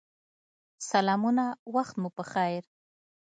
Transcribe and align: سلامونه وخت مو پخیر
سلامونه 0.89 1.45
وخت 1.75 1.95
مو 2.01 2.09
پخیر 2.17 2.63